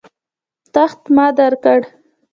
[0.73, 1.79] تخت ما درکړ.